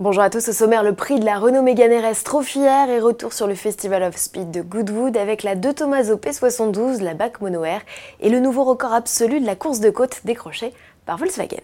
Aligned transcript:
Bonjour 0.00 0.22
à 0.22 0.30
tous, 0.30 0.48
au 0.48 0.52
sommaire, 0.52 0.82
le 0.82 0.94
prix 0.94 1.20
de 1.20 1.26
la 1.26 1.38
Renault 1.38 1.60
Mégane 1.60 1.92
RS 1.92 2.24
Trophière 2.24 2.88
et 2.88 3.00
retour 3.00 3.34
sur 3.34 3.46
le 3.46 3.54
Festival 3.54 4.02
of 4.02 4.16
Speed 4.16 4.50
de 4.50 4.62
Goodwood 4.62 5.14
avec 5.14 5.42
la 5.42 5.56
De 5.56 5.72
Tomaso 5.72 6.16
P72, 6.16 7.02
la 7.02 7.12
BAC 7.12 7.42
Mono 7.42 7.64
Air 7.64 7.82
et 8.20 8.30
le 8.30 8.40
nouveau 8.40 8.64
record 8.64 8.94
absolu 8.94 9.40
de 9.40 9.44
la 9.44 9.56
course 9.56 9.80
de 9.80 9.90
côte 9.90 10.22
décroché 10.24 10.72
par 11.04 11.18
Volkswagen. 11.18 11.60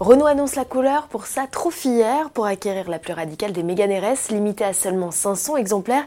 Renault 0.00 0.26
annonce 0.26 0.56
la 0.56 0.64
couleur 0.64 1.06
pour 1.06 1.26
sa 1.26 1.46
trophière. 1.46 2.30
Pour 2.30 2.46
acquérir 2.46 2.90
la 2.90 2.98
plus 2.98 3.12
radicale 3.12 3.52
des 3.52 3.62
Mégane 3.62 3.92
RS, 3.92 4.32
limitée 4.32 4.64
à 4.64 4.72
seulement 4.72 5.12
500 5.12 5.56
exemplaires, 5.56 6.02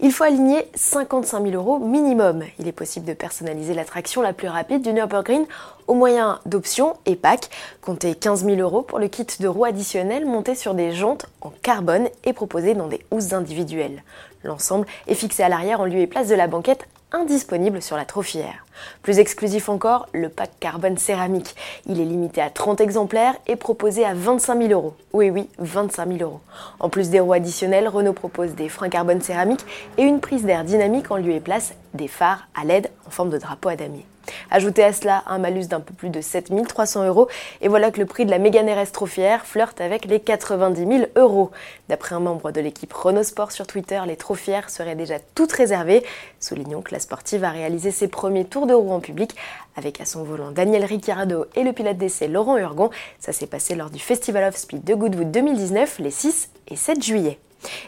il 0.00 0.12
faut 0.12 0.24
aligner 0.24 0.68
55 0.74 1.44
000 1.44 1.54
euros 1.54 1.78
minimum. 1.78 2.44
Il 2.58 2.68
est 2.68 2.72
possible 2.72 3.06
de 3.06 3.14
personnaliser 3.14 3.72
l'attraction 3.72 4.20
la 4.20 4.34
plus 4.34 4.48
rapide 4.48 4.82
du 4.82 4.92
Nürburgring 4.92 5.46
au 5.86 5.94
moyen 5.94 6.38
d'options 6.44 6.98
et 7.06 7.16
packs. 7.16 7.48
Comptez 7.80 8.14
15 8.14 8.44
000 8.44 8.60
euros 8.60 8.82
pour 8.82 8.98
le 8.98 9.08
kit 9.08 9.26
de 9.40 9.48
roues 9.48 9.64
additionnel 9.64 10.26
monté 10.26 10.54
sur 10.54 10.74
des 10.74 10.92
jantes 10.92 11.24
en 11.40 11.50
carbone 11.62 12.10
et 12.24 12.34
proposé 12.34 12.74
dans 12.74 12.88
des 12.88 13.00
housses 13.10 13.32
individuelles. 13.32 14.02
L'ensemble 14.44 14.86
est 15.06 15.14
fixé 15.14 15.42
à 15.42 15.48
l'arrière 15.48 15.80
en 15.80 15.86
lieu 15.86 16.00
et 16.00 16.06
place 16.06 16.28
de 16.28 16.34
la 16.34 16.46
banquette 16.46 16.86
indisponible 17.10 17.80
sur 17.80 17.96
la 17.96 18.04
trophière. 18.04 18.66
Plus 19.02 19.18
exclusif 19.18 19.68
encore, 19.68 20.08
le 20.12 20.28
pack 20.28 20.50
carbone 20.60 20.98
céramique. 20.98 21.54
Il 21.86 22.00
est 22.00 22.04
limité 22.04 22.40
à 22.40 22.50
30 22.50 22.80
exemplaires 22.80 23.34
et 23.46 23.56
proposé 23.56 24.04
à 24.04 24.14
25 24.14 24.62
000 24.62 24.72
euros. 24.72 24.94
Oui, 25.12 25.30
oui, 25.30 25.48
25 25.58 26.08
000 26.08 26.18
euros. 26.20 26.40
En 26.78 26.88
plus 26.88 27.10
des 27.10 27.20
roues 27.20 27.32
additionnelles, 27.32 27.88
Renault 27.88 28.12
propose 28.12 28.54
des 28.54 28.68
freins 28.68 28.88
carbone 28.88 29.20
céramique 29.20 29.64
et 29.98 30.02
une 30.02 30.20
prise 30.20 30.44
d'air 30.44 30.64
dynamique 30.64 31.10
en 31.10 31.16
lieu 31.16 31.32
et 31.32 31.40
place 31.40 31.74
des 31.94 32.08
phares 32.08 32.48
à 32.54 32.64
LED 32.64 32.90
en 33.06 33.10
forme 33.10 33.30
de 33.30 33.38
drapeau 33.38 33.68
à 33.68 33.76
damier. 33.76 34.06
Ajoutez 34.50 34.84
à 34.84 34.92
cela 34.92 35.22
un 35.26 35.38
malus 35.38 35.66
d'un 35.66 35.80
peu 35.80 35.94
plus 35.94 36.10
de 36.10 36.20
7300 36.20 37.06
euros 37.06 37.28
et 37.60 37.68
voilà 37.68 37.90
que 37.90 38.00
le 38.00 38.06
prix 38.06 38.26
de 38.26 38.30
la 38.30 38.38
Mégane 38.38 38.68
RS 38.68 38.92
Trophière 38.92 39.46
flirte 39.46 39.80
avec 39.80 40.04
les 40.04 40.20
90 40.20 40.86
000 40.86 41.04
euros. 41.16 41.50
D'après 41.88 42.14
un 42.14 42.20
membre 42.20 42.50
de 42.52 42.60
l'équipe 42.60 42.92
Renault 42.92 43.22
Sport 43.22 43.52
sur 43.52 43.66
Twitter, 43.66 44.00
les 44.06 44.16
Trophières 44.16 44.70
seraient 44.70 44.94
déjà 44.94 45.16
toutes 45.34 45.52
réservées. 45.52 46.04
Soulignons 46.38 46.82
que 46.82 46.92
la 46.92 47.00
sportive 47.00 47.44
a 47.44 47.50
réalisé 47.50 47.90
ses 47.90 48.08
premiers 48.08 48.44
tours 48.44 48.66
de 48.66 48.69
en 48.74 49.00
public 49.00 49.34
avec 49.76 50.00
à 50.00 50.04
son 50.04 50.22
volant 50.22 50.50
Daniel 50.50 50.84
Ricciardo 50.84 51.46
et 51.54 51.62
le 51.62 51.72
pilote 51.72 51.96
d'essai 51.96 52.28
Laurent 52.28 52.56
Urgon. 52.56 52.90
Ça 53.18 53.32
s'est 53.32 53.46
passé 53.46 53.74
lors 53.74 53.90
du 53.90 53.98
Festival 53.98 54.44
of 54.44 54.56
Speed 54.56 54.84
de 54.84 54.94
Goodwood 54.94 55.30
2019 55.30 55.98
les 55.98 56.10
6 56.10 56.50
et 56.68 56.76
7 56.76 57.02
juillet. 57.02 57.38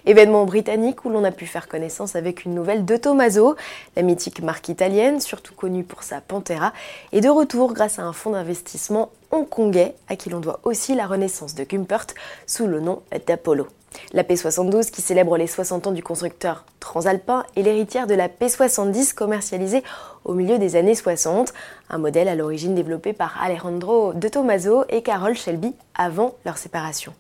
Événement 0.05 0.45
britannique 0.45 1.05
où 1.05 1.09
l'on 1.09 1.25
a 1.25 1.31
pu 1.31 1.47
faire 1.47 1.69
connaissance 1.69 2.17
avec 2.17 2.45
une 2.45 2.55
nouvelle 2.55 2.85
de 2.85 2.97
Tommaso, 2.97 3.57
la 3.97 4.03
mythique 4.03 4.43
marque 4.43 4.69
italienne, 4.69 5.21
surtout 5.21 5.55
connue 5.55 5.85
pour 5.85 6.03
sa 6.03 6.21
Pantera, 6.21 6.73
est 7.13 7.21
de 7.21 7.29
retour 7.29 7.73
grâce 7.73 7.99
à 7.99 8.03
un 8.03 8.13
fonds 8.13 8.33
d'investissement 8.33 9.11
hongkongais 9.31 9.95
à 10.09 10.17
qui 10.17 10.29
l'on 10.29 10.41
doit 10.41 10.61
aussi 10.65 10.95
la 10.95 11.07
renaissance 11.07 11.55
de 11.55 11.65
Gumpert 11.65 12.07
sous 12.47 12.67
le 12.67 12.81
nom 12.81 13.03
d'Apollo. 13.27 13.67
La 14.13 14.23
P72, 14.23 14.91
qui 14.91 15.03
célèbre 15.03 15.37
les 15.37 15.47
60 15.47 15.87
ans 15.87 15.93
du 15.93 16.03
constructeur 16.03 16.65
transalpin, 16.81 17.45
est 17.57 17.63
l'héritière 17.63 18.07
de 18.07 18.15
la 18.15 18.29
P70 18.29 19.15
commercialisée 19.15 19.83
au 20.25 20.35
milieu 20.35 20.59
des 20.59 20.77
années 20.77 20.95
60, 20.95 21.53
un 21.91 21.99
modèle 21.99 22.29
à 22.29 22.35
l'origine 22.35 22.75
développé 22.75 23.13
par 23.13 23.43
Alejandro 23.43 24.13
de 24.13 24.29
Tomaso 24.29 24.85
et 24.89 25.03
Carol 25.03 25.35
Shelby 25.35 25.75
avant 25.95 26.35
leur 26.45 26.59
séparation. 26.59 27.13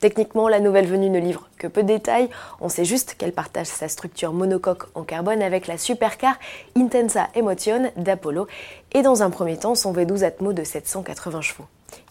Techniquement, 0.00 0.48
la 0.48 0.60
nouvelle 0.60 0.86
venue 0.86 1.10
ne 1.10 1.20
livre 1.20 1.48
que 1.58 1.66
peu 1.66 1.82
de 1.82 1.88
détails. 1.88 2.28
On 2.60 2.68
sait 2.68 2.84
juste 2.84 3.14
qu'elle 3.14 3.32
partage 3.32 3.66
sa 3.66 3.88
structure 3.88 4.32
monocoque 4.32 4.88
en 4.94 5.02
carbone 5.02 5.42
avec 5.42 5.66
la 5.66 5.78
supercar 5.78 6.36
Intensa 6.76 7.28
Emotion 7.34 7.90
d'Apollo 7.96 8.46
et 8.92 9.02
dans 9.02 9.22
un 9.22 9.30
premier 9.30 9.56
temps 9.56 9.74
son 9.74 9.92
V12 9.92 10.24
Atmo 10.24 10.52
de 10.52 10.64
780 10.64 11.40
chevaux. 11.42 11.66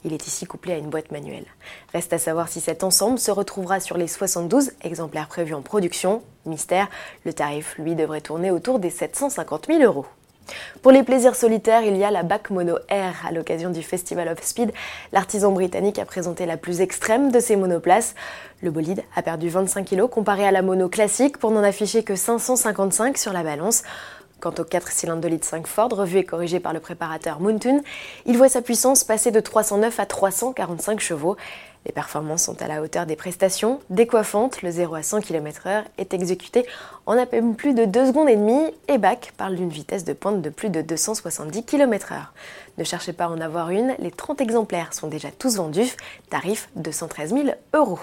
Il 0.06 0.14
est 0.14 0.28
ici 0.28 0.46
couplé 0.46 0.74
à 0.74 0.78
une 0.78 0.90
boîte 0.90 1.12
manuelle. 1.12 1.46
Reste 1.94 2.14
à 2.14 2.18
savoir 2.18 2.48
si 2.48 2.62
cet 2.62 2.84
ensemble 2.84 3.20
se 3.20 3.32
retrouvera 3.32 3.80
sur 3.80 3.98
les 3.98 4.08
72 4.08 4.72
exemplaires 4.82 5.28
prévus 5.28 5.54
en 5.54 5.62
production. 5.62 6.22
Mystère, 6.46 6.88
le 7.26 7.34
tarif, 7.34 7.76
lui, 7.78 7.96
devrait 7.96 8.22
tourner 8.22 8.52
autour 8.52 8.80
des 8.80 8.90
750 8.90 9.68
000 9.68 9.84
euros. 9.84 10.06
Pour 10.82 10.92
les 10.92 11.04
plaisirs 11.04 11.36
solitaires, 11.36 11.84
il 11.84 11.98
y 11.98 12.04
a 12.04 12.12
la 12.12 12.24
BAC 12.24 12.50
Mono 12.52 12.78
Air. 12.90 13.16
À 13.28 13.32
l'occasion 13.32 13.70
du 13.70 13.82
Festival 13.84 14.28
of 14.30 14.42
Speed, 14.42 14.72
l'artisan 15.12 15.52
britannique 15.52 16.00
a 16.00 16.06
présenté 16.06 16.46
la 16.46 16.58
plus 16.58 16.82
extrême 16.82 17.32
de 17.32 17.40
ses 17.40 17.56
monoplaces. 17.56 18.16
Le 18.62 18.72
bolide 18.72 19.04
a 19.16 19.22
perdu 19.22 19.50
25 19.50 19.86
kg 19.88 20.08
comparé 20.08 20.46
à 20.46 20.52
la 20.52 20.62
mono 20.62 20.90
classique 20.90 21.38
pour 21.38 21.52
n'en 21.52 21.64
afficher 21.64 22.04
que 22.04 22.16
555 22.16 23.18
sur 23.18 23.34
la 23.34 23.44
balance. 23.44 23.84
Quant 24.40 24.54
aux 24.60 24.64
4 24.64 24.92
cylindres 24.92 25.22
de 25.22 25.28
litre 25.28 25.48
5 25.48 25.66
Ford, 25.66 25.90
revu 25.92 26.20
et 26.20 26.24
corrigé 26.24 26.60
par 26.60 26.72
le 26.72 26.80
préparateur 26.80 27.40
Moontoon, 27.40 27.82
il 28.28 28.38
voit 28.38 28.50
sa 28.50 28.62
puissance 28.62 29.04
passer 29.04 29.32
de 29.32 29.40
309 29.40 30.00
à 30.00 30.06
345 30.06 31.00
chevaux. 31.00 31.38
Les 31.86 31.92
performances 31.92 32.44
sont 32.44 32.62
à 32.62 32.68
la 32.68 32.82
hauteur 32.82 33.06
des 33.06 33.16
prestations. 33.16 33.80
Décoiffante, 33.90 34.62
le 34.62 34.72
0 34.72 34.96
à 34.96 35.04
100 35.04 35.22
km/h 35.22 35.84
est 35.98 36.14
exécuté 36.14 36.66
en 37.06 37.18
à 37.18 37.26
peine 37.26 37.56
plus 37.56 37.74
de 37.74 37.86
2 37.86 38.08
secondes 38.08 38.30
et 38.30 38.36
demie 38.36 38.74
et 38.88 38.98
BAC 38.98 39.34
parle 39.38 39.56
d'une 39.56 39.70
vitesse 39.70 40.04
de 40.04 40.14
pointe 40.14 40.42
de 40.42 40.50
plus 40.50 40.70
de 40.70 40.82
270 40.82 41.64
km/h. 41.64 42.16
Ne 42.78 42.84
cherchez 42.84 43.14
pas 43.14 43.26
à 43.26 43.30
en 43.30 43.40
avoir 43.40 43.70
une, 43.70 43.96
les 44.00 44.12
30 44.12 44.42
exemplaires 44.42 44.94
sont 44.94 45.08
déjà 45.08 45.30
tous 45.32 45.56
vendus, 45.56 45.96
tarif 46.30 46.70
213 46.76 47.34
000 47.34 47.48
euros. 47.74 48.00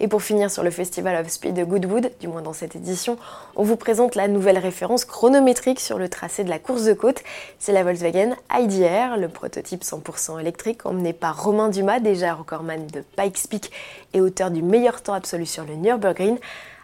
Et 0.00 0.08
pour 0.08 0.22
finir 0.22 0.50
sur 0.50 0.62
le 0.62 0.70
Festival 0.70 1.20
of 1.20 1.28
Speed 1.30 1.54
de 1.54 1.64
Goodwood, 1.64 2.12
du 2.20 2.28
moins 2.28 2.42
dans 2.42 2.52
cette 2.52 2.76
édition, 2.76 3.16
on 3.56 3.62
vous 3.62 3.76
présente 3.76 4.14
la 4.14 4.28
nouvelle 4.28 4.58
référence 4.58 5.04
chronométrique 5.04 5.80
sur 5.80 5.98
le 5.98 6.08
tracé 6.08 6.44
de 6.44 6.50
la 6.50 6.58
course 6.58 6.84
de 6.84 6.92
côte. 6.92 7.22
C'est 7.58 7.72
la 7.72 7.82
Volkswagen 7.82 8.36
IDR, 8.52 9.16
le 9.16 9.28
prototype 9.28 9.82
100% 9.82 10.40
électrique 10.40 10.86
emmené 10.86 11.12
par 11.12 11.42
Romain 11.42 11.68
Dumas, 11.68 12.00
déjà 12.00 12.34
recordman 12.34 12.86
de 12.86 13.02
Pikes 13.16 13.48
Peak 13.48 13.70
et 14.12 14.20
auteur 14.20 14.50
du 14.50 14.62
meilleur 14.62 15.02
temps 15.02 15.14
absolu 15.14 15.46
sur 15.46 15.64
le 15.64 15.74
Nürburgring, 15.74 16.38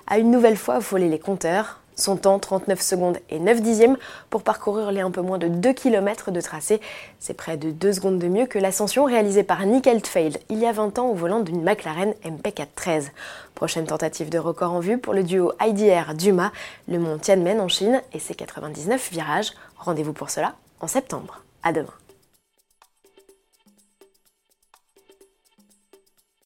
a 0.06 0.18
une 0.18 0.30
nouvelle 0.30 0.56
fois 0.56 0.76
affolé 0.76 1.08
les 1.08 1.18
compteurs. 1.18 1.80
Son 1.96 2.16
temps, 2.16 2.38
39 2.38 2.80
secondes 2.80 3.18
et 3.28 3.38
9 3.38 3.60
dixièmes 3.60 3.98
pour 4.30 4.42
parcourir 4.42 4.90
les 4.90 5.02
un 5.02 5.10
peu 5.10 5.20
moins 5.20 5.36
de 5.36 5.48
2 5.48 5.72
km 5.74 6.30
de 6.30 6.40
tracé. 6.40 6.80
C'est 7.18 7.34
près 7.34 7.58
de 7.58 7.70
2 7.70 7.92
secondes 7.92 8.18
de 8.18 8.26
mieux 8.26 8.46
que 8.46 8.58
l'ascension 8.58 9.04
réalisée 9.04 9.42
par 9.42 9.64
Nick 9.66 9.86
Heldfeld 9.86 10.38
il 10.48 10.58
y 10.58 10.66
a 10.66 10.72
20 10.72 10.98
ans 10.98 11.08
au 11.08 11.14
volant 11.14 11.40
d'une 11.40 11.62
McLaren 11.62 12.14
MP413. 12.24 13.08
Prochaine 13.54 13.86
tentative 13.86 14.30
de 14.30 14.38
record 14.38 14.72
en 14.72 14.80
vue 14.80 14.96
pour 14.96 15.12
le 15.12 15.22
duo 15.22 15.52
IDR 15.60 16.14
Duma, 16.14 16.52
le 16.88 16.98
mont 16.98 17.18
Tianmen 17.18 17.60
en 17.60 17.68
Chine 17.68 18.00
et 18.14 18.18
ses 18.18 18.34
99 18.34 19.10
virages. 19.12 19.52
Rendez-vous 19.76 20.14
pour 20.14 20.30
cela 20.30 20.54
en 20.80 20.86
septembre. 20.86 21.42
À 21.62 21.72
demain. 21.72 21.92